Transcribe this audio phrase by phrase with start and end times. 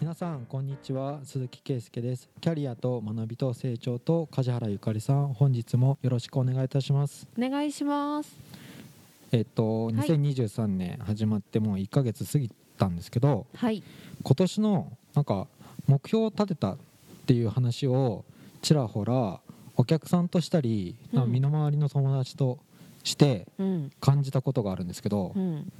[0.00, 1.18] 皆さんこんにちは。
[1.24, 2.30] 鈴木圭介です。
[2.40, 7.26] キャリアと学びと成長と梶原ゆかりさん本日もよろしくお願いいたします。
[7.36, 8.32] お願いします。
[9.32, 9.94] えっとい。
[9.94, 12.48] 2023年始まってもう1ヶ月過ぎ
[12.78, 13.82] たんですけどはい。
[14.22, 15.48] 今年のなんか
[15.88, 16.78] 目標を立てたっ
[17.26, 18.24] ていう話を
[18.62, 19.40] ちらほら
[19.76, 21.32] お客さんとしたり、うん。
[21.32, 22.60] 身の回りの友達と
[23.02, 23.90] してうん。
[24.00, 25.72] 感じたことがあるんですけど、うん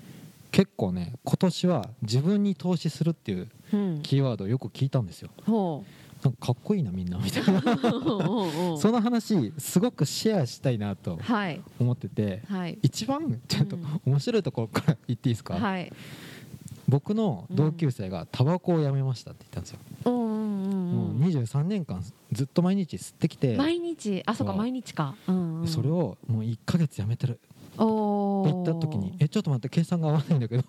[0.51, 4.01] 結構ね今年は自分に投資するっていううん。
[4.02, 5.30] キーワードをよく聞いたんですよ。
[5.45, 5.84] ほ
[6.25, 7.19] なんかかっこいいなみんな。
[7.19, 7.61] みたいな
[8.75, 11.61] うその話すごくシェアしたいなとはい。
[11.79, 12.79] 思っててはい。
[12.83, 14.01] 一番ちょっとうん。
[14.06, 15.92] 面白いところから言っていいですか、はい。
[16.89, 20.39] 僕の同級生がタバコをやめましたって言ったんですよ、うんうんうん
[20.89, 24.23] もう23年間ずっと毎日吸ってきて、毎日？
[24.25, 25.15] あそうか毎日か。
[25.28, 25.69] うんうん。
[25.69, 27.39] それをもう1ヶ月やめてる。
[27.48, 27.48] お
[28.42, 30.65] って言った時に「えちょっと待って計算が合わないんだけど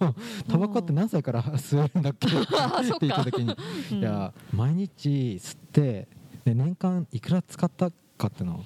[0.48, 2.28] タバコって何歳から吸えるんだっけ?
[2.30, 3.56] 」って言った時に。
[3.92, 4.00] うん。
[4.00, 5.10] いや毎日
[5.42, 6.08] 吸って
[6.46, 8.64] で年間いくら使ったかっていうのを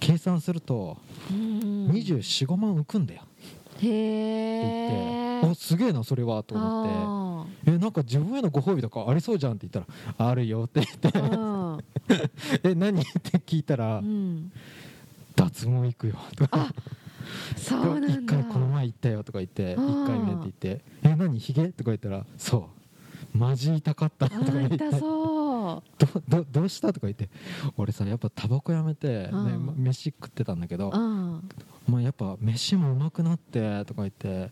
[0.00, 0.96] 計算すると
[1.30, 1.88] うん。
[1.90, 3.22] 245万浮くんだよ。
[3.24, 11.18] ってへ言って「えおすげえなそれは」と思って「えなんか自分へのご褒美とかありそうじゃん」って言ったら「あるよ」って言って。
[11.18, 11.78] あ
[12.62, 14.52] 「え何?」って聞いたらーうん
[15.34, 16.68] 「脱毛行くよ」とか。
[16.68, 16.72] あ
[17.56, 18.34] そうな一んだ。
[18.34, 20.04] 回この前行ったよとか言ってあー。
[20.04, 21.38] 1回目って言って「え何？
[21.38, 22.68] ヒゲ?」とか言ったら「そ
[23.34, 23.38] う。
[23.38, 24.78] マジ痛かった」あとか言って。
[24.78, 25.82] ど
[26.28, 26.92] どどうした？
[26.92, 27.30] とか言って。
[27.76, 30.90] 俺さやっぱタバコやめて、ね飯食ってたんだけど
[31.88, 34.50] まあ、やっぱ飯もうまくなってとか言って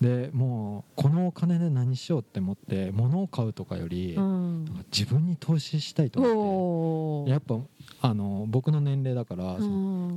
[0.00, 4.84] でもうこのお金で何しようって思って物を買うとかより、うん。
[4.92, 7.30] 自分に投資したいと思って。
[7.30, 7.58] やっぱ
[8.02, 9.56] あの僕の年齢だから、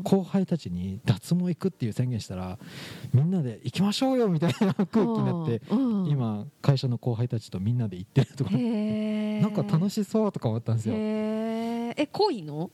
[0.04, 2.60] 後輩たちに脱毛行くっていう宣言したら
[3.14, 6.08] みんなで行きましょうよみたいな空気になって、うん。
[6.08, 10.96] 今会社の後輩たちとみんなで行ってるとかなんか楽しそうとか思ったんですよ。
[10.98, 12.70] え濃いの？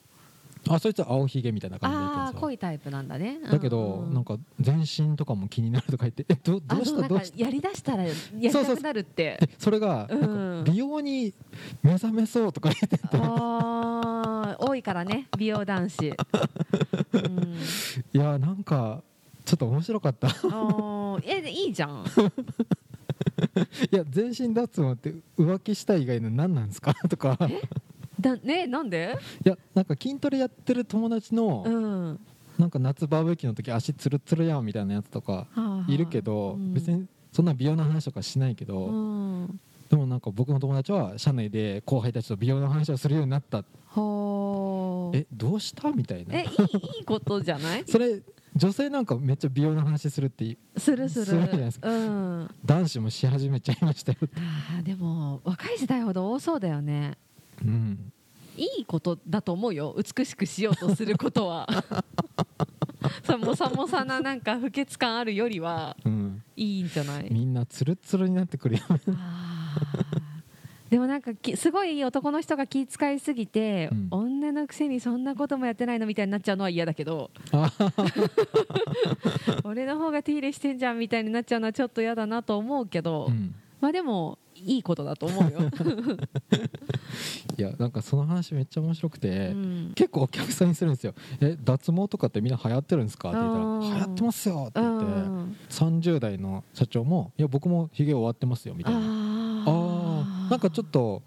[0.69, 2.41] あそいつは青ひげみたいな感じで言ったああんですよ。
[2.41, 3.39] 濃いタイプなんだね。
[3.51, 4.13] だけど、うんうん。
[4.13, 9.37] なんか全身とかも気になるとか言って「えどどうしたどうした?」やりだしたら やりたくなるって。
[9.39, 10.07] でそれが
[10.65, 11.33] 美容に
[11.83, 17.55] 目覚めそうとか言ってて、あー多いからね美容男子、うん、
[18.13, 19.01] いやなんか
[19.43, 20.29] ちょっと面白かった。
[21.23, 22.03] えいいじゃん。
[23.91, 26.93] や全身脱毛って浮気した以外の何なんですか？
[27.09, 27.37] とか
[28.25, 29.17] だねなんで？
[29.45, 31.63] いやなんか筋トレやってる友達うの、
[32.13, 32.19] ん。
[32.57, 36.73] なんか夏バーベキューの時足ツルツルやんみたいなやつとかはあはあいるけど、うん。
[36.73, 39.59] 別にそんな美容の話とかしないけど、うん。
[39.89, 43.59] でもなんか僕の友達は社内で後輩たちと美容の話をするようになった。
[45.13, 46.35] えどうしたみたいな。
[46.39, 47.83] えいいことじゃない？
[47.87, 48.21] それ
[48.55, 51.25] 女性なんかめっちゃ美容の話するってするする。
[51.25, 52.49] するじゃないですうん。
[52.65, 57.17] 男子もし始めちゃいましたよ、あーでも若い世代ほど多そうだよね
[57.63, 58.11] うん、
[58.57, 59.95] いいことだと思うよ。
[59.97, 61.67] 美しくしようとすることは。
[63.23, 67.27] さもさもさななんか不潔感あるよりはうん、いいんじゃない？
[67.31, 68.83] みんなツルツルになってくるよ
[70.89, 74.07] でもなんかきすごい男の人が気遣いすぎて、うん。
[74.11, 77.71] 女のくせにそんなこともやってないのみたいになっちゃうのは嫌だけどあ
[79.63, 83.55] 俺の方が手入れしてんじゃんみたいになっちゃうのはちょっと嫌だなと思うけど、うん。
[83.81, 85.59] まあでもいいことだと思うよ、
[87.57, 89.91] いやなんかその話めっちゃ面白くて、うん。
[89.95, 95.55] 結構お客さんにするんですよ「え脱毛とかってみんな流行ってるんですか?」って言ったらうん「流行ってますよ」って言って、うん。
[95.69, 98.99] 30代の社長も「いや僕もひげ終わってますよ」みたいな。
[98.99, 100.49] ああー。
[100.51, 101.21] なんかちょっと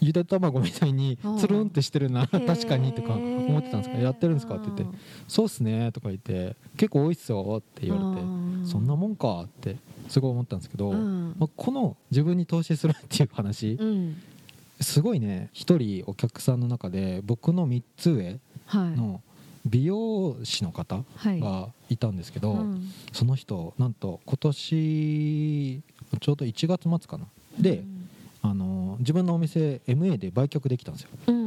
[0.00, 1.38] ゆで卵みたいにうん。
[1.38, 4.56] つるんってしてるな確かにとか思ってたんですけどやってるんですか？
[4.56, 8.26] って言って「そうっすね」とか言って「結構多いっすよ」って言われて
[8.68, 9.76] 「そんなもんか」って
[10.08, 11.34] すごい思ったんですけど、うん。
[11.38, 14.16] まあ、この自分に投資するっていう話うん。
[14.80, 18.90] すごいね一人お客さんの中で僕の3つ上はい。
[18.96, 19.22] の
[19.64, 21.40] 美容師の方はい。
[21.40, 22.90] がいたんですけど、うん。
[23.12, 25.82] その人なんと今年
[26.20, 27.26] ちょうど1月末かな。
[27.58, 27.82] で、
[28.42, 31.10] あの自分のお店 MA で売却できたんですよ。
[31.28, 31.45] うん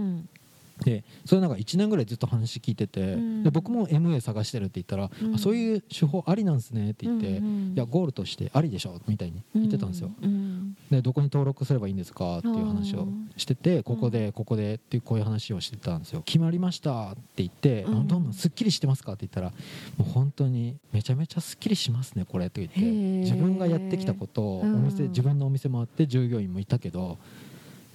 [0.83, 3.43] でそれなんか1年ぐらいずっと話聞いてて、うん。
[3.43, 5.35] で僕も MA 探してるって言ったら、うん。
[5.35, 10.75] あそういう手法ありなんですねって言って、うんうんいやゴールとしてありでしょみたいに言ってたんですよ、うん。
[10.89, 16.21] でどこに登録すればいいんですかっていう話をしててここでここでっていうこういう話をしてたんですよ。
[16.21, 19.51] 決まりましたって言って、うんどんどんすっきりしてますかって言ったら
[19.97, 22.79] もう本当にめちゃめちゃすっきりしますねこれって言って。
[22.79, 24.83] 自分がやってきたことをおうん。
[24.83, 27.17] 店自分のお店もあって従業員もいたけど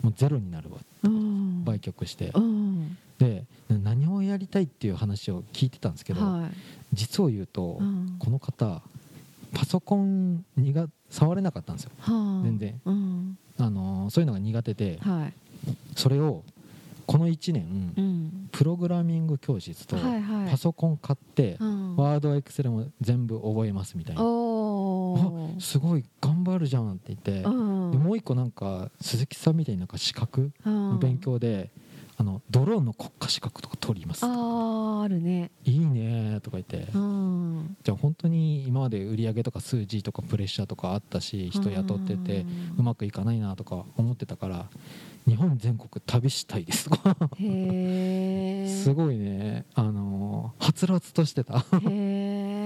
[0.04, 0.76] もうゼロになるわ。
[1.04, 1.64] うん。
[1.64, 2.30] 売却して。
[2.34, 2.98] うん。
[3.18, 6.50] で何をやりたいっていう話を聞いてたんですけどはい。
[6.92, 8.16] 実を言うとうん。
[8.18, 8.82] この方
[9.54, 11.90] パソコンにが触れなかったんですよ。
[12.00, 12.44] はあ。
[12.44, 12.80] 全然。
[12.84, 13.38] うん。
[13.58, 15.32] あのそういうのが苦手ではい。
[15.96, 16.42] それを
[17.06, 18.48] この1年うん。
[18.52, 20.50] プログラミング教室とはいはい。
[20.50, 21.96] パソコン買ってうん。
[21.96, 24.22] ワードエクセルも全部覚えますみたいな。
[25.60, 27.42] すごい頑張るじゃんって言って。
[27.42, 27.90] うん。
[27.90, 31.70] でもう一個なんか鈴木さんみたいになんか資格の勉強で
[32.16, 34.24] あのドローンの国家資格とか取ります。
[34.24, 35.50] あーあるね。
[35.64, 36.88] いいねとか言って。
[36.94, 37.76] うん。
[37.82, 42.46] じゃあ本当に今まで売り上げとか数字とかプレッシャーとかあったし人雇ってて
[42.78, 44.66] うまくいかないなとか思ってたから
[45.26, 46.88] 日本全国旅したいです。
[48.84, 49.66] すごいね。
[49.74, 51.58] あのーはつらつとしてた。
[51.58, 52.63] へえ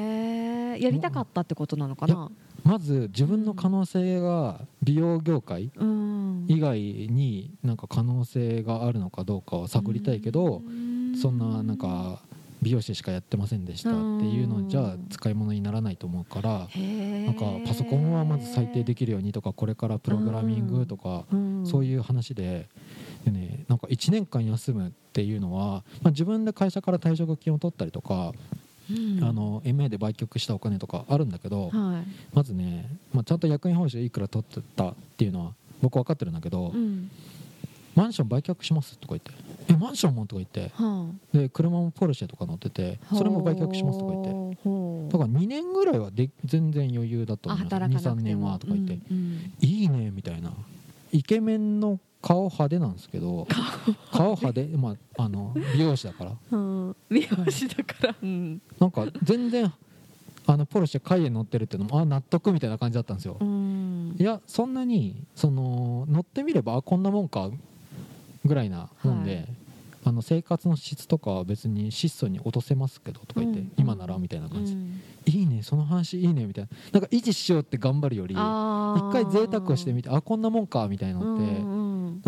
[0.80, 2.30] やりたかったってことなのかな？
[2.64, 6.44] まず自分の可能性が美容業界うん。
[6.48, 10.62] 以外になんか可能性があるのかどうかを探りたいけど
[11.20, 12.20] そんななんか
[12.60, 21.24] 美容師しかやってませんでしたっていうのじゃ使い物にならないと思うからなんかパソコンはまず最低できるようにとかこれからプログラミングとか
[21.64, 22.68] そういう話で
[23.24, 23.64] でね。
[23.68, 28.32] なんか1年間休むっていうのは、まあ、自分で会社から退職金を取ったりとか、
[28.90, 29.24] うん。
[29.24, 32.06] あの MA で売却したお金とかあるんだけど、はい。
[32.34, 37.10] まずね、まあ、ちゃんと役員報酬いくら取ってたっていうのは僕分かってるんだけど、うん。
[37.94, 39.32] マンション売却しますとか言って
[39.72, 44.30] えマンションもとか言ってはで車もポルシェとか乗っててあそれも売却しますとか言って
[45.10, 48.36] だから2年ぐらいはで全然余裕だとあ思います働かなくても。
[48.36, 49.52] 23年はとか言って、うんうん。
[49.60, 50.52] いいねみたいな。
[51.10, 53.46] イケメンの顔派手なんですけど
[54.10, 56.32] 顔派手、まあ、あの美容師だから。
[56.50, 58.14] うん美容師だから。
[58.20, 58.60] うん。
[58.78, 59.72] なんか全然
[60.46, 64.16] あのポルシェカイエン乗ってるっていうのもあ納得みたいな感じだったんですよ、うん。
[64.18, 67.50] いやそんなにその乗ってみればあこんなもんか
[68.44, 69.48] ぐらいなもんで、はい。
[70.04, 73.72] あの生活の質とかは別に質素に落とせますけどとか言って、うん。
[73.76, 75.00] 今ならみたいな感じ、うん。
[75.26, 76.70] いいねその話いいねみたいな。
[76.92, 81.77] なんか維持しようって頑張るより一回贅沢をしてみてあこんなもんかみたいなのって、うんうん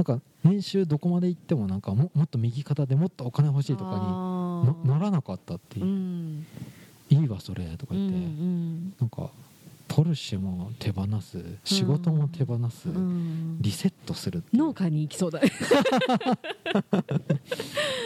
[0.00, 5.84] なんか年収どこまで行ってもなんかももっと右肩でもっとお金欲しいとかにあのーならなかったっていう。
[5.84, 6.46] う、ん。
[7.10, 9.28] いいわそれとかうん言って、うんなんか
[9.88, 11.44] ポルシェも手放す。
[11.64, 13.58] 仕事も手放す、うん。
[13.60, 15.50] リセットする農家に行きそうだね。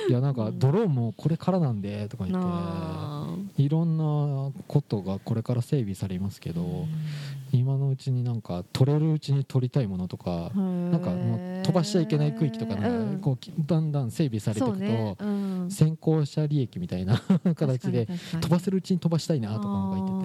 [0.09, 2.45] いやなんかドローンもこれからなんでとか言って。
[2.45, 6.87] あいろんなことがこれから整備されますけど
[7.57, 13.15] 今のうちになんか取れるうちに取りたいものとかななんかもう飛ばしちゃいけない区域とかなん。
[13.17, 14.79] かこうきだんだん整備されていく
[15.19, 15.31] とう
[15.67, 15.71] ん。
[15.71, 17.19] 先行者利益みたいな
[17.55, 18.09] 形で
[18.41, 20.21] 飛ばせるるうちに飛ばしたいなとか言っ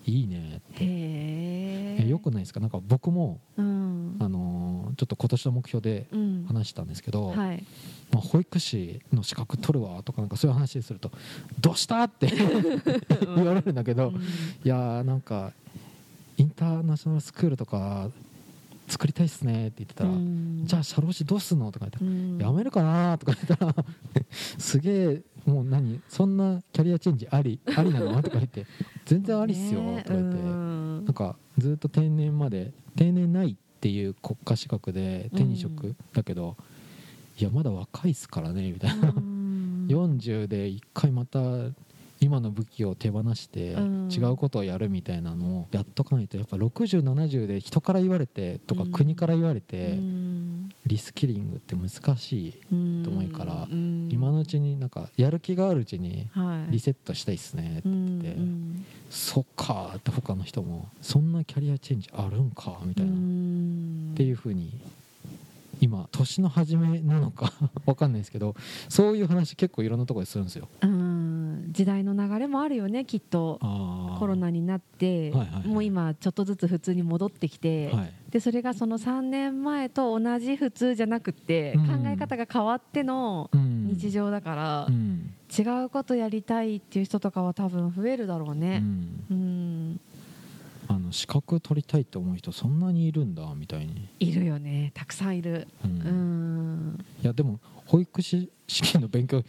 [0.00, 0.84] てていいねって。
[0.84, 2.60] へええよくないですか？
[2.60, 4.16] なんか僕もうん。
[4.18, 6.44] あのーちょっと今年の目標でうん。
[6.48, 7.64] 話したんですけど、はい。
[8.12, 11.10] まあ、保育士の資格取るわとかなんかそういう話すると
[11.60, 12.28] 「どうした?」って
[13.36, 14.14] 言われるんだけど、うん。
[14.16, 14.18] い
[14.64, 15.52] やーなんか
[16.56, 18.10] ターナショナルスクールとか
[18.88, 20.62] 作りたいっすねって言ってたら「うん。
[20.64, 22.38] じゃあ社労士どうすんの?」とか言ってうん。
[22.38, 23.74] やめるかなとか言ったら
[24.30, 28.22] すげえもう何そんなキャリアチェンジありありなの？
[28.22, 28.66] とか言って
[29.04, 30.02] 全然ありっすよね。
[30.02, 31.04] とか言って、うん。
[31.04, 36.56] なんかずっと定年まで定年ないっていう国家資格で手に職だけど、
[37.38, 39.86] いやまだ若いっすからねみたいな、うん。
[39.90, 41.40] 40で一回また
[42.26, 44.08] 今の武器を手放してうん。
[44.12, 48.92] 違うことをやるみたいなのをやっとかないとやっぱ6070で人から言われてとかうん。
[48.92, 50.68] 国から言われうてん。
[50.86, 52.52] リスキリングって難しい
[53.04, 54.08] と思うからうん。
[54.10, 56.72] 今のうちになんかやる気があるうちにはい。
[56.72, 64.12] リセットしたいっすねってうん言ってうんそっかーって他の人もそんなキャリアチェンジあるんかみたいなっうん。
[64.16, 64.80] ていうふうに
[65.80, 67.52] 今年の初めなのか
[67.86, 68.54] わかんないですけど
[68.88, 70.68] そういう話結構いろんなところでするんですよ。
[70.82, 73.58] うん時代の流れもあるよねきっと。
[74.18, 75.68] コロナになって、はいはいはい。
[75.68, 78.12] もう今ちょっとずつ普通に戻ってきて、はい。
[78.30, 81.86] でそれがその3年前と同じ普通じゃなくて、うん。
[81.86, 83.86] 考え方が変わってのうん。
[83.86, 85.32] 日常だからう、ん。
[85.56, 88.78] 違うことやりたいっていう人とかは多分増えるだろううね。
[88.78, 89.24] ん。
[89.30, 90.00] うん、
[91.16, 94.92] 資格取りたいって思う人そんなにいるんだみたいに、いるよね。
[94.94, 95.66] たくさんいる。
[95.82, 95.90] うん。
[95.90, 97.06] うん。
[97.22, 99.42] いやでも保育士試験の勉強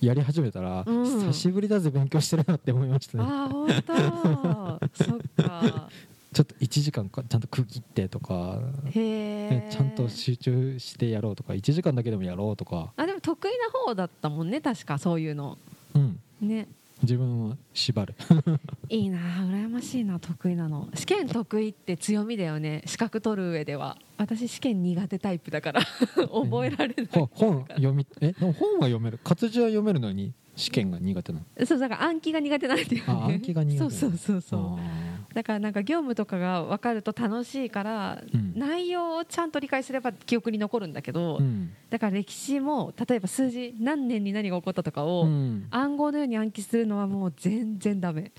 [0.00, 1.04] やり始めたら、うん。
[1.04, 3.24] 久しぶりだぜ勉強してるなって思いましたね。
[3.26, 4.94] ああ本当。
[5.04, 5.90] そっか。
[6.32, 15.58] ちょっと1時間かちゃんと区切ってとか、へえねちゃんと集中してやろうとか1時間だけでもやろうとか、あでも得意な方だったもんね確かそういうの。
[15.94, 16.68] うん、ね
[17.02, 18.14] 自分を縛る。
[18.88, 20.88] いいな羨ましいな得意なの。
[20.94, 23.96] 試験得意って強みだよね資格取る上では。
[24.16, 25.80] 私試験苦手タイプだから
[26.16, 27.06] 覚えられない。
[27.12, 29.18] ほ本読みえ本は読める。
[29.22, 31.66] 活字は読めるのに試験が苦手なの？
[31.66, 33.02] そうだから暗記が苦手なんだよね。
[33.06, 33.78] あ暗記が苦手。
[33.78, 34.60] そうそうそうそう。
[34.78, 38.52] あだからなんか業務とかが分かると楽しいから、うん。
[38.56, 41.70] 内容をちゃんと理解すれば記憶に残るんだけど、うん。
[41.90, 45.66] だから歴史も例えば数字何年に何が起こったとかを、うん。
[45.70, 48.32] 暗号のように暗記するのはもう全然ダメ。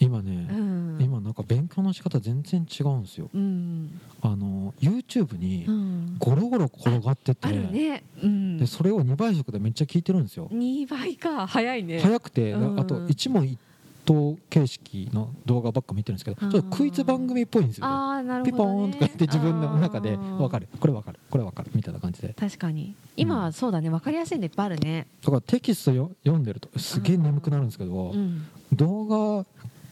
[0.00, 3.30] 今ね、うん、今なんか勉強の仕方全然違うんですよ。
[3.32, 8.04] うん、あの YouTube にうん、ゴロゴロ転がってて、あるね。
[8.22, 8.58] うん。
[8.58, 8.66] で。
[8.66, 11.46] それを2倍速でめっちゃ聞いてるんですよ、2倍か。
[11.46, 12.00] 早いね。
[12.00, 12.80] 早くて、うん。
[12.80, 13.58] あと一問一
[14.04, 17.92] 答形式の動画ばっか見てるんですけどちょっとクイズ番組っぽいんですよね。
[17.92, 18.64] ああなるピポ。
[18.64, 20.68] ーンとか言って自分の中で分かる。
[20.78, 21.18] これ分かる。
[21.30, 21.70] これ分かる。
[21.74, 22.34] みたいな感じで。
[22.34, 22.94] 確かに。
[23.16, 23.90] 今はそうだね。
[23.90, 25.06] 分かりやすいのいっぱいあるね。
[25.22, 28.46] だからテキストよ読んでるとすげえ眠くなるんですけど、うん。
[28.72, 29.46] 動画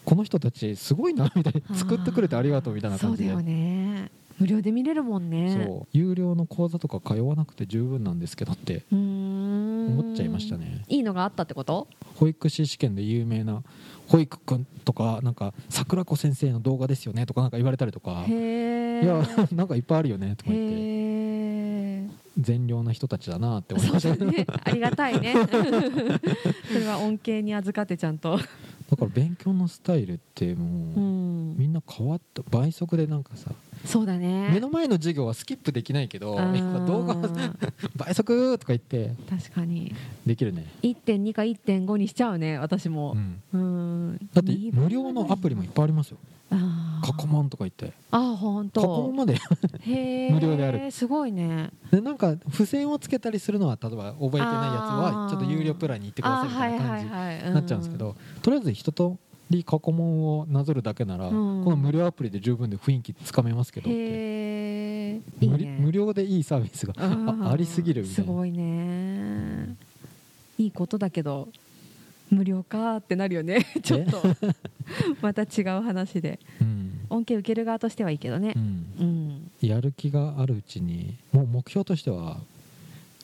[0.05, 3.31] この人たちすごいなみたいな作ってくれてありがとうみたいな感じで。
[3.31, 4.11] そうだよね。
[4.39, 5.65] 無料で見れるもんね。
[5.65, 5.87] そう。
[5.93, 8.83] 有料の講座とか通わなくて十分なんですけどって。
[8.91, 9.42] うーん。
[9.87, 11.89] 思っちゃいましたねいいのがあったってこと？
[12.17, 13.63] 保育士試験で有名な
[14.09, 18.25] 保育くんとかなんか桜子先生の動画ですよねとかなんか言われたりとか。
[18.27, 18.33] い
[19.05, 22.13] やなんかいっぱいあるよねとか言って。
[22.39, 24.47] 善良な人たちだなって思いましただだね。
[24.65, 25.35] ありがたいね。
[25.47, 28.39] それは恩恵に預かってちゃんと。
[28.39, 28.45] か
[29.01, 31.57] ら勉強のスタイルってもう、うん。
[31.59, 33.51] みんな変わった倍速でなんかさ
[33.85, 34.51] そうだね。
[34.53, 36.37] 目の前の授業はスキップできないけど
[36.87, 37.29] 動画は
[37.97, 39.95] 倍速とか言って確かに
[40.27, 43.15] できるね、1.2か1.5にしちゃうね私うも。
[43.15, 44.17] ん、うん。
[44.33, 46.19] だって無料のアプリもいっぱいありますよ
[47.03, 49.13] 過去問とか言ってあー本過去問当。
[49.15, 49.39] まで。
[50.31, 51.71] 無料であるすごいね。
[51.91, 59.17] でなんか付箋をつけたりするのは例えば覚えてないやつはちょっと有料プランに行ってくださいみたいな感じにはいなっちゃうんですけど、とりあえず一通
[59.53, 61.65] り過去問をなぞるだけなら、うん。
[61.65, 63.99] この無料アプリで十分で雰囲気つかめますけどって。
[63.99, 65.21] ね。
[65.79, 67.45] 無料でいいサービスがうん。
[67.47, 68.25] あありすぎるみたいな。
[68.25, 69.77] すごいね。
[70.59, 71.49] いいことだけど
[72.31, 73.67] 無料かってなるよね。
[73.83, 74.23] ちょっと。
[75.21, 76.41] また違う話で。
[76.61, 77.01] うん。
[77.11, 78.55] 恩恵受ける側としてはいいけどね。
[78.57, 78.87] うん。
[78.99, 79.51] うん。
[79.61, 82.41] やる気があるうちにもう目標としては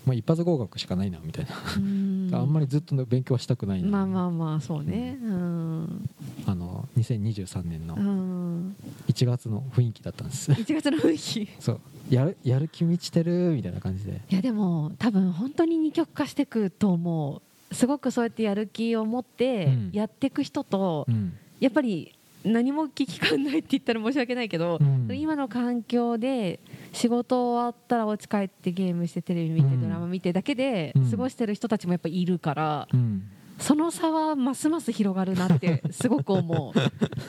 [0.04, 2.30] もう一発合格しかないなみたいな、うん。
[2.32, 5.18] あんまりずっとね勉強はしたくないな、まあまあまあそうね。
[5.22, 6.08] うん。
[6.46, 8.76] あの2023年のうん。
[9.08, 10.52] 1月の雰囲気だったんです。
[10.52, 11.42] 1月の雰囲気？
[11.42, 11.80] い そう。
[12.10, 14.20] やるやる気満ちてるみたいな感じで。
[14.30, 17.74] やでも多分本当に二極化してくと思う。
[17.74, 19.90] すごくそうやってやる気を持ってうん。
[19.92, 21.34] やっていく人と、うん。
[21.60, 22.14] やっぱり
[22.44, 25.08] 何も危機感ないって言ったら申し訳ないけど、うん。
[25.18, 26.60] 今の環境で
[26.92, 31.10] 仕事終わったらお家帰ってゲームしてテレビ見てうんドラマ見てだけでうん。
[31.10, 33.22] 過ごしてる人たちもやっぱいるから、うん。
[33.58, 36.78] その差はますます広がるなってすごく思う。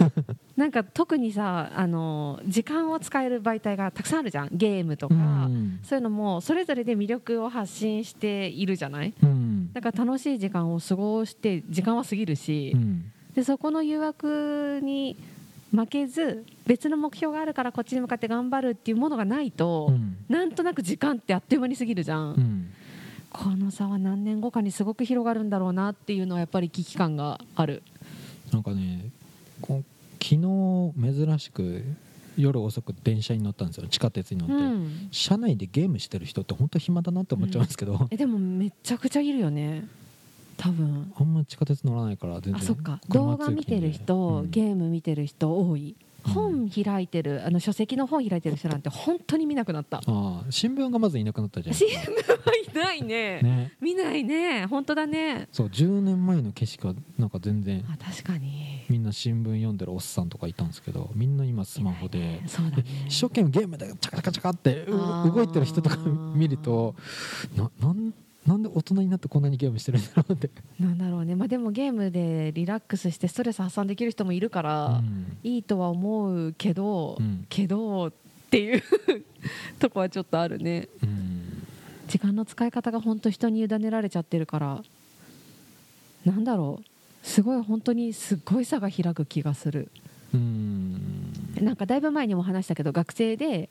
[0.59, 4.49] なんか特にさあの時間を使える媒体がたくさんあるじゃん。
[4.51, 5.17] ゲームとか、う
[5.49, 5.79] ん。
[5.83, 9.13] そういうのもそれぞれで魅力を発信しているじゃない？
[9.23, 9.71] うん。
[9.73, 13.11] だから楽しい時間を過ごして時間は過ぎるし、うん。
[13.33, 15.17] でそこの誘惑に
[15.71, 20.17] 負けず別の目標があるからこっちに向かって頑張るっていうものがないと、うん。
[20.27, 22.73] なんとなく時間ってあっという間に過ぎるじゃん、うん。
[23.31, 27.83] この差は何年後かにすごく広がるんだろうなっていうのはやっぱり危機感がある。
[28.51, 29.05] なんかね
[29.61, 29.83] こ
[30.21, 31.83] 昨日珍しく
[32.35, 33.87] 夜遅く電車に乗ったんですよ。
[33.87, 35.07] 地下鉄に乗って、うん。
[35.11, 39.87] 車内でゲームしてる人って本当暇だなって思っちゃうんですけど、えでもめちゃくちゃいるよね
[40.59, 41.13] 多分。
[41.15, 42.55] あんま地下鉄乗らないから全然。
[42.55, 42.99] あそっか。
[43.09, 44.51] 車動画見てる人、うん。
[44.51, 45.95] ゲーム見てる人多い。
[46.27, 46.33] うん。
[46.33, 49.99] 本開いてるあの書籍の本開いてる人なんて本当に見なくなった。
[49.99, 51.75] ああ新聞がまずいなくなったじゃん。
[51.75, 52.03] 新聞は
[52.71, 53.39] いないね。
[53.41, 53.71] ね。
[53.79, 54.65] 見ないね。
[54.65, 55.47] 本当だね。
[55.53, 57.85] そう10年前の景色はなんか全然。
[57.87, 58.83] あ確かに。
[58.89, 62.83] みんな新聞読んでるおっさんとかいたんですけどみんな今スマホでそうだね。
[63.07, 65.97] 一生懸命ゲームでチャカチャカチャカって動いてる人とか
[66.35, 66.95] 見ると
[67.55, 68.13] ななん
[68.45, 71.35] なんで大人になってこんなにゲームしてるんだろうって、なんだろうね。
[71.35, 75.37] まあでもゲームでリラックスしてストレス発散できる人もいるから、うん。
[75.43, 77.45] いいとは思うけど、うん。
[77.49, 78.11] けどっ
[78.49, 78.81] ていう
[79.77, 80.87] とこはちょっとあるね。
[81.03, 81.63] うん。
[82.07, 84.81] 時間の使い方が本当人に委ねられちゃってるから。
[86.25, 86.85] なんだろう。
[87.21, 89.91] すごい本当にすっごい差が開く気がする。
[90.33, 91.33] うん。
[91.61, 93.69] なんかだいぶ前にも話したけど学生で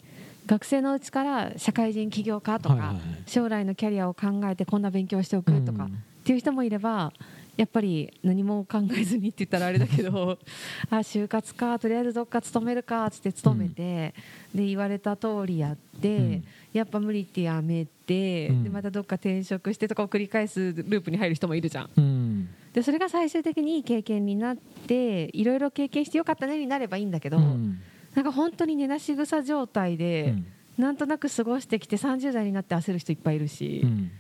[0.48, 2.94] 学生のうちから社会人起業家とか、
[3.26, 5.92] 将来のキャリアを考えてこんな勉強しておくとか、うん。
[5.92, 7.12] っていう人もいれば
[7.56, 10.38] やっぱり何も考えずにって言ったらあれだけど
[10.90, 14.14] あ就活かとりあえずどっか勤めるかっつって勤めて、
[14.54, 16.44] で言われた通りやって、うん。
[16.72, 18.64] やっぱ無理ってやめて、うん。
[18.64, 21.90] でまたどっか転職してとかを繰り返すループに入る人もいるじゃん。
[21.94, 22.48] うん。
[22.72, 27.80] でそれが最終的にいい経験になっていろいろ経験してよかったねになればいいんだけど、うん
[28.18, 30.34] なんか本当に寝なし草状態で、
[30.76, 33.82] なんとなく過ごしてきて30代になって焦る人いっぱいいるし。
[33.84, 34.10] うん。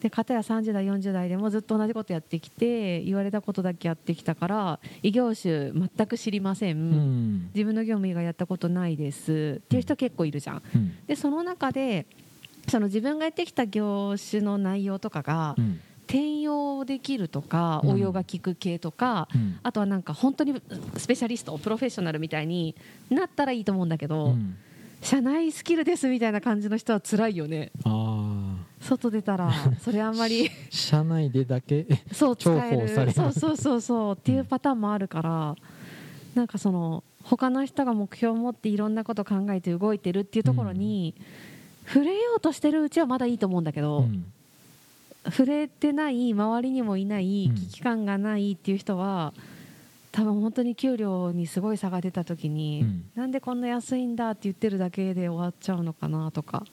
[0.00, 7.50] で片や30代40代でもずっと同じことやってきて言われたことだけやってきたから異業種全く知りません、うん。
[7.54, 9.60] 自分の業務以外やったことないです。
[9.64, 10.62] っていう人結構いるじゃん。
[10.72, 10.96] うん。
[11.06, 12.06] でその中で
[12.68, 17.90] その自分がやってきた業種の内容とかがうん転用できるとかうん。
[17.92, 19.58] 応用が効く系とか、うん。
[19.62, 20.60] あとはなんか本当に
[20.96, 22.74] スペシャリストプロフェッショナルみたいに
[23.10, 24.56] なったらいいと思うんだけど、うん。
[25.02, 27.70] 社内スキルですみたいな感じの人は辛いよね。
[27.84, 35.56] あ外出たらそれあんまり あ社内でだけ そう重宝されそうそうそうそうっていうパターンもあるから
[36.34, 41.16] なんかその他の人が目標を持っていろんなこと考えて動いてるっていうところに、
[41.84, 44.32] 触れようとしてるうちはまだいいと思うんだけど、うん
[45.30, 47.54] 触れてない周りにもいないうん。
[47.54, 49.32] 危機感がないっていう人は、
[50.12, 53.04] 多分本当に給料にすごい差が出た時に、うん。
[53.14, 56.64] なんでこんな安いんだって言ってるだけで終わっちゃうのかなとか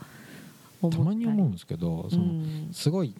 [0.81, 2.69] たまに思うんですけどその、うん。
[2.71, 3.13] すごい、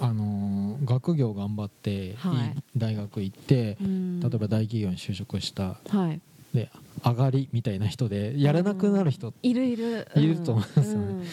[0.00, 2.48] あのー学業頑張って、はい。
[2.48, 4.20] いい大学行ってうん。
[4.20, 6.20] 例えば大企業に就職したはい。
[6.52, 6.70] で
[7.04, 10.06] 上がりみたいな人でやらなくなる人いるいる。
[10.16, 11.24] いると思うんですよね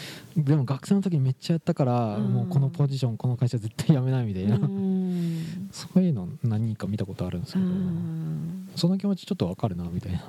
[0.50, 2.34] でも学生の時にめっちゃやったから、うん。
[2.34, 5.70] もうこのポジションこの会社絶対辞めないみたいな、うん。
[5.72, 8.68] そういうの何人か見たことあるんですけうど、ん。
[8.76, 10.24] その気持ちちょっとわかるなみたいな。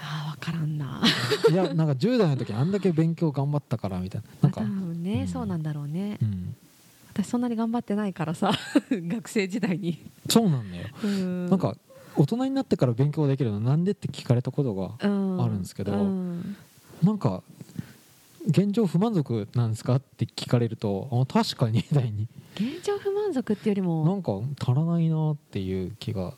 [0.00, 1.02] あ分からんな。
[1.50, 4.28] いやなんか10代の時あんだけ勉強頑張ったからみたいな。
[4.42, 4.60] なんか。
[4.60, 5.26] 多、分ね、うん。
[5.28, 6.18] そうなんだろうね。
[6.22, 6.54] うん、
[7.12, 8.52] 私そんなに頑張ってないからさ
[8.92, 9.98] 学生時代に。
[10.30, 10.88] そうなんだよ。
[11.02, 11.46] うん。
[11.48, 11.76] なんか
[12.16, 16.56] 大人になってから勉強できるのなんでって聞かれたことがうんあるんですけどうん。
[17.02, 17.42] なんか
[18.46, 19.96] 現状不満足なんですか？
[19.96, 22.28] って聞かれるとあ確かにみたいに。
[22.54, 26.34] 現状不満足っていうよりなもんか足らないなっていう気が。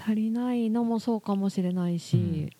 [0.00, 2.50] 足りないのもそうかもしれないし、うん。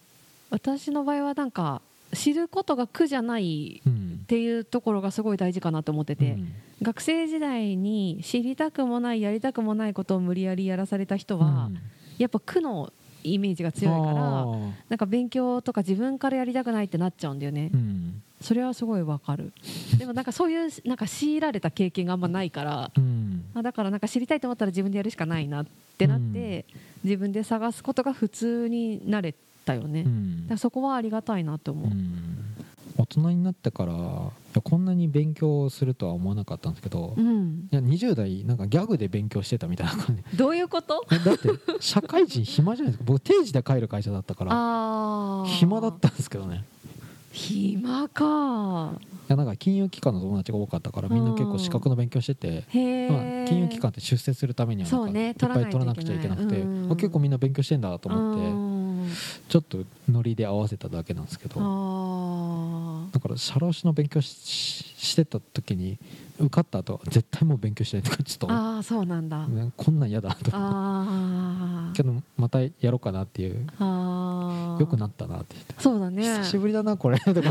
[0.50, 1.80] 私の場合はなんか
[2.12, 4.20] 知ることが苦じゃないうん。
[4.24, 6.52] っていうところがすごい大事かなと思ってて、うん。
[6.82, 11.78] 学生時代に知りたくもないやりたくもないことを無理やりやらされた人は、うん。
[12.18, 14.46] やっぱ苦のイメージが強いから
[14.88, 19.52] なんか勉強とか自分からやりたくないってなっちゃうんだよね、うんそれはすごいわかる。
[19.98, 23.44] でもなんかそういうなんか強いられた経験があんまないからうん。
[23.54, 26.64] あだからなんか知りたいと思ったら自分でやるしかないなってなって、
[27.02, 32.38] 自分で探すことが普通になれたよね、だかうんらそこはありがたいなと思う、うん。
[32.96, 40.36] 大人になってからこんなに勉強するとは思わなかったんですけど、いうん、や20代なんかギャグで勉強してたみたいな感じ。
[40.36, 41.06] どういうこと？
[41.12, 41.48] えだって
[41.80, 43.04] 社会人暇じゃないですか。
[43.06, 46.64] 僕定時で帰る会社だったから暇だったんですけどね
[47.32, 48.92] 暇か。
[49.28, 52.64] いやなんか金融機関の友達が多かったからみんな結構資格の勉強してて、
[53.10, 59.10] まあ、金融機関って出世するためにはいっぱい取らなくちゃいけなくて、取らないといけないうんあ結構みんな勉強してんだと思ってうん。
[59.48, 61.60] ちょっとノリで合わせただけなんですけど。
[61.60, 61.62] あ
[63.18, 65.98] だから社労士の勉強してた時に
[66.38, 71.92] 受かった後は絶対もう勉強しないとかちょっと、ーあーそうなんだ、ねこんなん嫌だと思ってあー。
[71.94, 74.80] けどまたやろうかなっていうあー。
[74.80, 75.74] 良くなったなって言って。
[75.78, 76.22] そうだね。
[76.22, 77.18] 久しぶりだなこれ。
[77.18, 77.50] と か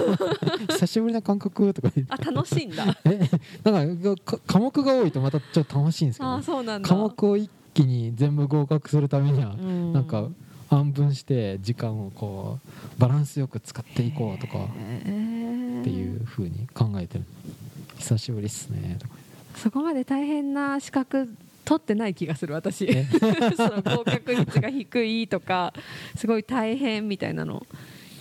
[0.69, 2.97] 久しぶりな感覚とかあ楽しいんだ。
[3.03, 3.29] え
[3.69, 6.29] なんかか科目が多いとまたちょっと楽しいんですけど。
[6.31, 6.87] あーそうなんだ。
[6.87, 9.91] 科目を一気に全部合格するためには、うん。
[9.91, 10.29] なんか
[10.69, 14.59] 半分して時間をこうバランスよく使っていこうとか。
[14.59, 15.46] へー
[15.81, 17.25] っていう風に考えてる。
[17.97, 18.97] 久しぶりっすね。
[18.99, 19.15] とか
[19.55, 21.29] そこまで大変な資格
[21.65, 22.85] 取ってない気がする私。
[22.85, 23.05] え？
[23.57, 25.73] その合格率が低いとか
[26.15, 27.65] すごい大変みたいなの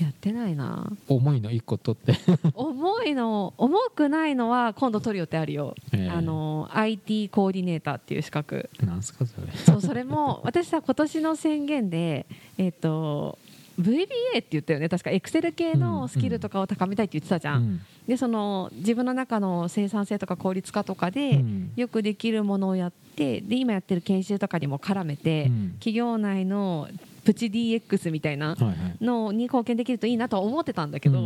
[0.00, 0.90] やってないな。
[1.08, 2.18] 重いの一個取って。
[2.54, 6.10] 重いの重くないのは今度取る予定あるよ、ええ。
[6.10, 8.68] あの IT コーディネーターっていう資格。
[8.80, 9.52] なんすかそれ。
[9.52, 12.26] そうそれも私さ今年の宣言で
[12.58, 13.38] えっ、と
[13.80, 14.06] VBA
[14.38, 14.88] って言ったよね。
[14.88, 17.80] 確かエクセル系のスキルとかを高めたいって言ってたじゃん、うん。
[18.06, 21.72] でその自分の中の生産性とか効率化とかで、うん。
[21.76, 25.70] よくできるものをやってで今やってる研修とかにも絡めて、うん。
[25.78, 26.88] 企業内の
[27.24, 28.56] プチ DX みたいな
[29.00, 31.18] のに貢献できるといいなとは思ってたんだけど、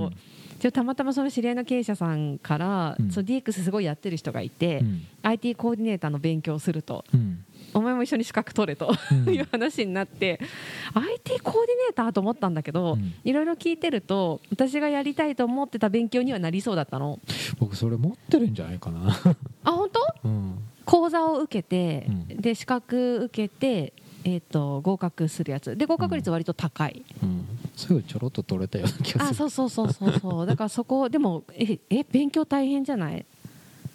[0.62, 0.72] うん。
[0.72, 3.10] たまたまその知り合いの経営者さんから、うん。
[3.10, 5.02] その DX すごいやってる人がいて、うん。
[5.22, 7.04] IT コーディネーターの勉強をすると。
[7.14, 8.92] うんお前も一緒に資格取れと、
[9.26, 9.34] うん。
[9.34, 10.40] いう話になって
[10.94, 13.14] IT コーディネーターと思ったんだけど、うん。
[13.24, 17.18] いろいろ聞いてると私がやりたいと思ってた勉強にはなりそうだったの。
[17.58, 19.16] 僕それ持ってるんじゃないかな。
[19.64, 20.28] あ本当？
[20.28, 20.58] うん。
[20.84, 22.26] 講座を受けて、うん。
[22.40, 23.92] で資格受けて、
[24.24, 25.76] えー、と合格するやつ。
[25.76, 27.46] で合格率割と高い、うん。
[27.76, 29.36] すぐちょろっと取れたような気があする。
[29.36, 30.18] そうそうそうそう。
[30.18, 30.46] そう。
[30.46, 33.24] だからそこでもええ勉強大変じゃない？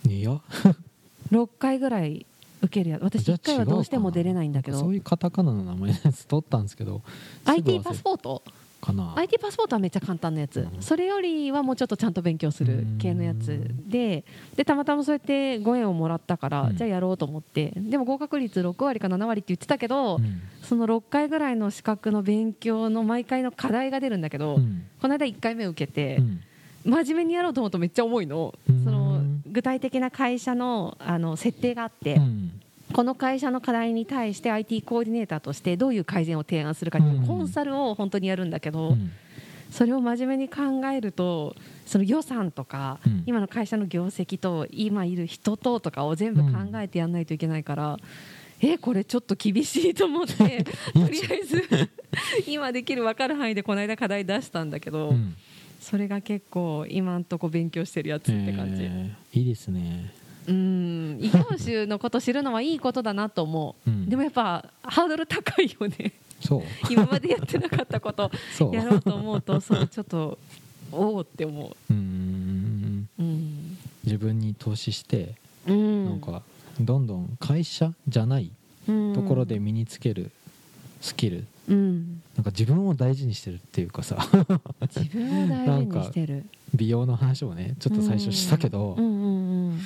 [0.07, 0.39] いや。
[1.31, 2.25] 6回ぐらい
[2.65, 3.03] 受けるやつ。
[3.03, 4.79] 私じゃあ1回はどうしても出れないんだけど。
[4.79, 7.01] そういうカタカナの名前のやつ取ったんですけど
[7.45, 8.43] IT パスポート？
[8.81, 9.13] かな。
[9.17, 10.81] IT パスポートはめっちゃ簡単なやつ、うん。
[10.81, 14.23] それよりはもうちょっとちゃんと勉強する系のやつで
[14.55, 16.77] でたまたまそうやってご縁をもらったから、うん。
[16.77, 17.73] じゃあやろうと思って。
[17.75, 20.41] でも合格率6割か7割って言ってたけど、うん。
[20.61, 24.85] その6回ぐらいの資格の勉強の毎回の課題が出るんだけど、うん。
[25.01, 26.41] この間1回目受けて、うん。
[26.85, 28.83] 真面目にやろうと思うとめっちゃ重いの,、うん。
[28.83, 29.04] その
[29.55, 32.61] 具体的な会社のあの設定があって、うん。
[32.93, 37.25] この会社の課題に対して IT コーディネーターとしてどういう改善を提案するかっていううん。
[37.25, 39.11] コンサルを本当にやるんだけど、うん。
[39.71, 43.23] それを真面目に考えるとその予算とか、うん。
[43.25, 47.97] 今の会社の業績と今いる人ととかを全部考えてやらないといけないから、
[48.59, 50.33] えこれちょっと厳しいと思って
[50.93, 51.89] とりあえず
[52.47, 55.35] 今できる分かる範囲でこの間課題出したんだけど、うん
[55.85, 58.83] それが結構今んとこ勉強してるやつって感じ。
[58.83, 60.11] えーいいですね。
[60.47, 64.09] うん異業種のこと知るのはいいことだなと思う、うん。
[64.09, 66.13] でもやっぱハードル高いよね。
[66.43, 66.61] そう。
[66.89, 68.31] 今までやってなかったこと
[68.73, 70.39] やろうと思うとそうちょっと
[70.91, 71.93] おおって思う。
[71.93, 73.07] ーん。
[73.19, 75.35] ううん、自分に投資して
[75.67, 76.41] うん、なんか
[76.79, 78.51] どんどん会社じゃない
[78.87, 80.31] ところで身につける
[81.05, 81.45] スキル。
[81.67, 84.17] うん、なんか自分を大事にしてるっていうかさ。
[84.95, 86.45] 自分を大事にしてる。
[86.73, 89.05] 美容の話もねちょっと最初したけど、うん。
[89.05, 89.79] うん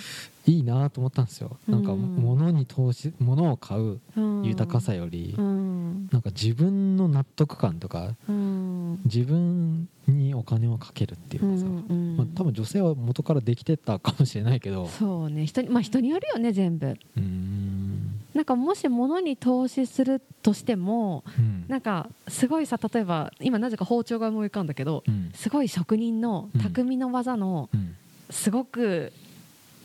[0.45, 4.43] いいなと思ったんですよ、なんかうん物に投資物を買ううん。
[4.45, 6.07] 豊かさより、うん。
[6.11, 8.99] なんか自分の納得感とかうん。
[9.05, 12.17] 自分にお金をかけるっていうかさ、うんうん。
[12.17, 14.87] まあ、多分女性は元からできてたかもしれないけど。
[14.87, 15.45] そうね。
[15.45, 16.87] 人にまあ人によるよね全部。
[16.87, 21.65] うーんなんかもし物に投資するとしてもうん。
[21.67, 25.31] なんかすごいさ例えば今なぜか包丁が思い浮かんだけどうん。
[25.33, 26.61] すごい職人のうん。
[26.61, 27.95] 匠の技のうん。
[28.29, 29.11] すごく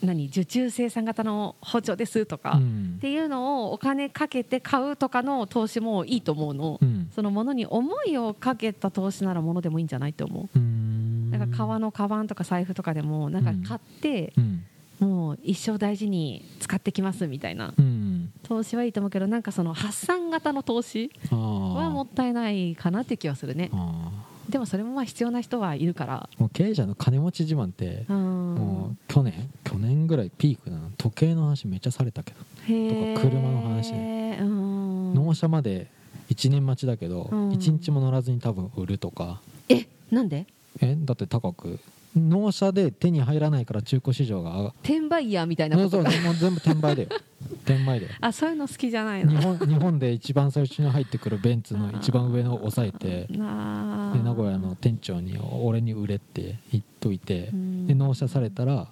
[0.03, 2.99] 何受注生産型の包丁ですとか、っうん。
[3.01, 7.11] ていうのをお金かけて買うとかの投資もいいと思うの、うん。
[7.15, 10.59] そのものに思いをかけた投資ならものでもいいんじゃないって思う。
[11.31, 14.65] なんか革のカバンとか財布とかでもなんか買ってうん。
[15.01, 17.73] もう一生大事に使ってきますみたいな。
[17.77, 17.94] うん
[18.43, 23.71] 投資はいいと思うけどなんかその発散型の投資あはもーったいないかなって気はするね。
[23.73, 24.11] あ
[24.49, 26.29] でもそれもまあ必要な人はいるから。
[26.37, 28.55] ーもう経営者の金持ち自慢ってうん。
[28.55, 30.91] もう去年去年ぐらいピークなの。
[30.99, 32.39] 時計の話めっちゃされたけど。
[32.39, 35.15] とか車の話うん。
[35.15, 35.87] 納車まで
[36.31, 37.51] 1年待ちだけどうん。
[37.51, 39.41] 1日も乗らずに多分売るとか。
[39.69, 40.47] えなんで？
[40.81, 41.79] えだって高く。
[42.17, 47.09] 納車で手に入らないから中古市場が転売ヤーみたいなそうそうことかもう全部転売だよ
[47.65, 49.31] 転売だよあそういうの好きじゃないの？
[49.31, 57.87] 日本 日本で一番最初に入ってくるベンツの一番上のを抑えてで名古屋の店長に「俺に売れ」って言っといてうん。
[57.87, 58.87] で納車されたら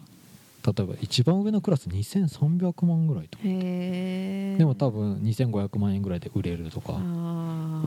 [0.64, 6.92] 例えば一番上のクラス2300万ぐらいとでも多分2500万円ぐらいで売れるとか。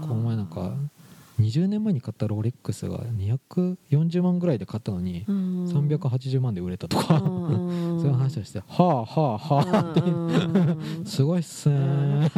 [0.01, 0.75] この前なんか
[1.39, 5.65] 20年前に買ったロレックスが240万ぐらいで買ったのにうん。
[5.65, 7.99] 380万で売れたとかうん。
[7.99, 11.05] そういう話をして「はあはあはあ」ってうん。
[11.05, 11.75] すごいっすね。
[11.75, 11.79] う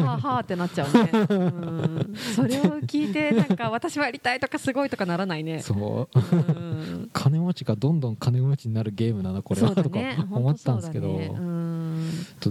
[0.02, 2.16] んはあはあってなっちゃうね、うん。
[2.36, 5.60] それを聞いてなんか私はやりたいとかすごいとかならないね。
[5.60, 6.20] そう。
[6.20, 7.10] うん。
[7.14, 10.00] 金持ちがどんどん金持ちになるゲームなのこれはとか
[10.32, 11.32] 思ったんですけど、ね。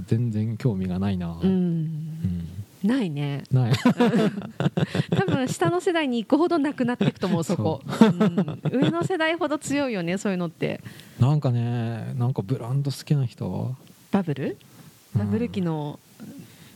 [0.06, 2.05] 全然興味がないな、ううんん
[2.86, 3.44] ないね。
[3.50, 3.72] ない。
[5.16, 7.44] 多分下の世代に行くほどなくなっていくと思う。
[7.44, 7.82] そこ。
[7.84, 8.60] うん。
[8.72, 10.80] 上の世代ほど強いよねそういうのって。
[11.20, 13.74] なんかねなんかブランド好きな人？
[14.10, 14.56] バブル？
[15.14, 15.20] うん。
[15.20, 15.98] バブル期の、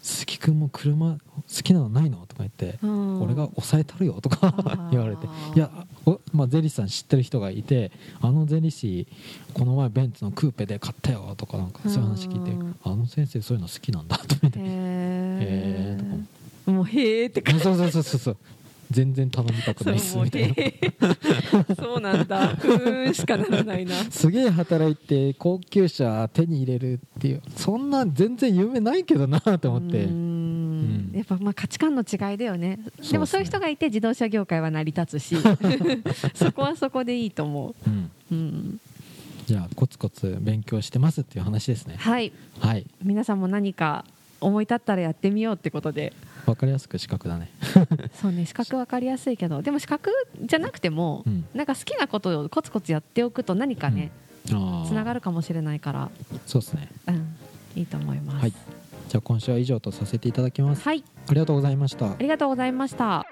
[0.03, 1.19] 鈴木君も車好
[1.63, 4.91] きなのないの?」とか言って「うん俺が抑えたるよ」と あかー。
[4.91, 5.71] 言われて「いや
[6.07, 9.07] お、まあ、ゼリスさん知ってる人がいてあのゼリシ
[9.55, 14.59] この前ベンツのクーペで買ったよ」とかなんかそういう話聞いてうん「あの先生そういうの好きなんだ」と思って。
[14.59, 16.05] へへーと
[16.67, 17.65] かもうへえって感じ。
[17.65, 18.37] そうそうそうそう
[18.91, 21.75] 全然頼みたくないっすみたいな。
[21.77, 22.49] そうなんだ。
[22.49, 23.95] ふーんしかならないな。
[24.11, 27.43] すげえ働いて高級車手に入れるっていう。
[27.55, 30.05] そんな全然夢ないけどなと思って。
[30.05, 31.13] うーん。
[31.15, 32.81] やっぱまあ価値観の違いだよね。
[33.11, 35.37] でもそういう人がいて自動車業界は成り立つし
[36.35, 37.91] そこはそこでいいと思う。
[37.91, 38.11] ん。
[38.33, 38.81] う、うん、
[39.47, 41.95] じゃあコツコツ勉強してますっていう話ですね。
[41.97, 42.33] はい。
[42.59, 42.87] はい。
[43.05, 44.05] 皆さんも何か
[44.41, 46.13] 思い立ったらやってみようってことで
[46.51, 47.51] わかりやすく資格だね。
[48.21, 50.11] そうね資格分かりやすいけどでも資格
[50.43, 51.47] じゃなくても、うん。
[51.55, 54.11] なんか好きなことをコツコツやっておくと何かね、
[54.47, 54.53] つ
[54.93, 56.11] ながるかもしれないから、
[56.47, 56.89] そうですね。
[57.09, 57.37] うん、
[57.77, 58.39] いいと思います。
[58.39, 58.53] はい。
[58.53, 60.83] じゃあ今週は以上とさせていただきます。
[60.83, 62.13] はい、ありがとうございました。
[62.13, 63.27] ありがとうございました。